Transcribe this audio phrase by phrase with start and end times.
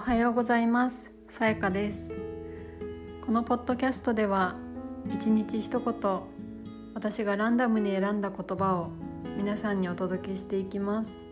[0.00, 1.12] おはようございます。
[1.28, 2.18] さやかです。
[3.20, 4.56] このポッドキャストでは
[5.12, 6.20] 一日一言
[6.94, 8.92] 私がランダムに選んだ言葉を
[9.36, 11.26] 皆さんにお届けしていきます。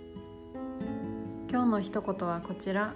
[1.51, 2.93] 今日の一言はこちら。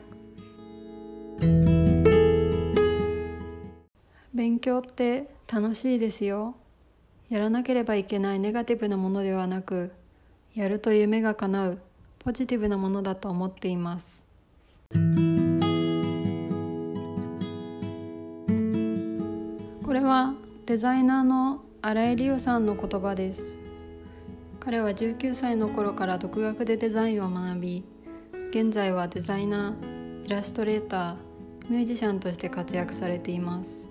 [4.35, 6.55] 勉強って楽しいですよ。
[7.31, 9.91] やらなければいけないネガティブなものではなく
[10.55, 11.79] やると夢が叶う
[12.19, 14.27] ポジティブなものだと思っています。
[19.93, 20.33] これは
[20.65, 23.59] デザイナーの新井理央さんの言葉です。
[24.59, 27.85] 彼は19歳の頃から独学でデザインを学び
[28.53, 31.17] 現在はデザイナーイラストレーター
[31.69, 33.91] ミュージシャンとして活躍されています。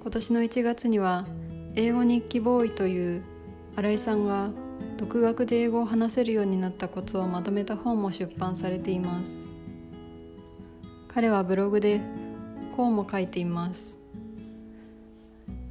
[0.00, 1.24] 今年の1月には
[1.76, 3.22] 英語日記ボーイという
[3.76, 4.50] 新井さんが
[4.96, 9.48] 独学で英語を話せるようになったコツをまとめた本も出版されています。
[11.06, 12.00] 彼はブログで
[12.76, 13.99] こうも書いています。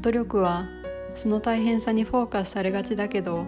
[0.01, 0.65] 努力は
[1.15, 3.45] その大変さにフォーカスされがちだけど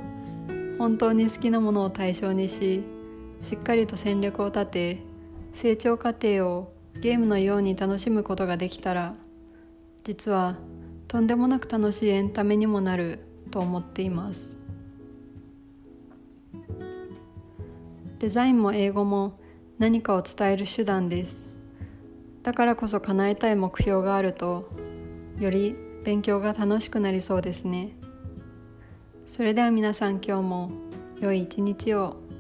[0.78, 2.84] 本当に好きなものを対象にし
[3.42, 4.98] しっかりと戦略を立て
[5.54, 9.16] 成長過程をゲームのように楽しむことができたら
[10.04, 10.58] 実は
[11.08, 13.20] とんでもなく楽しいエンタメにもなる
[13.52, 14.58] と思っています。
[18.20, 19.40] デザインも英語も
[19.78, 21.50] 何かを伝える手段です。
[22.44, 24.70] だからこそ叶えたい目標があると
[25.38, 27.96] より勉強が楽しくなりそうですね。
[29.26, 30.72] それでは皆さん今日も
[31.20, 32.31] 良い一日を。